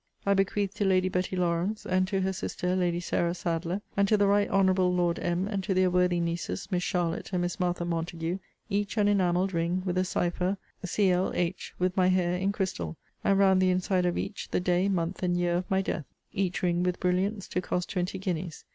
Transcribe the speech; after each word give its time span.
I 0.25 0.33
bequeath 0.33 0.73
to 0.77 0.83
Lady 0.83 1.09
Betty 1.09 1.35
Lawrance, 1.35 1.85
and 1.85 2.07
to 2.07 2.21
her 2.21 2.33
sister, 2.33 2.75
Lady 2.75 2.99
Sarah 2.99 3.35
Sadleir, 3.35 3.83
and 3.95 4.07
to 4.07 4.17
the 4.17 4.25
right 4.25 4.49
honourable 4.49 4.91
Lord 4.91 5.19
M. 5.19 5.47
and 5.47 5.63
to 5.63 5.75
their 5.75 5.91
worthy 5.91 6.19
nieces, 6.19 6.67
Miss 6.71 6.81
Charlotte 6.81 7.31
and 7.31 7.43
Miss 7.43 7.59
Martha 7.59 7.85
Montague, 7.85 8.39
each 8.67 8.97
an 8.97 9.07
enamelled 9.07 9.53
ring, 9.53 9.83
with 9.85 9.99
a 9.99 10.03
cipher 10.03 10.57
Cl. 10.83 11.31
H. 11.35 11.75
with 11.77 11.95
my 11.95 12.07
hair 12.07 12.35
in 12.35 12.51
crystal, 12.51 12.97
and 13.23 13.37
round 13.37 13.61
the 13.61 13.69
inside 13.69 14.07
of 14.07 14.17
each, 14.17 14.49
the 14.49 14.59
day, 14.59 14.89
month, 14.89 15.21
and 15.21 15.37
year 15.37 15.53
of 15.57 15.69
my 15.69 15.83
death: 15.83 16.05
each 16.33 16.63
ring, 16.63 16.81
with 16.81 16.99
brilliants, 16.99 17.47
to 17.49 17.61
cost 17.61 17.87
twenty 17.91 18.17
guineas. 18.17 18.65